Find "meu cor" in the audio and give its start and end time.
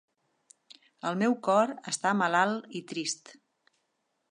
1.19-1.75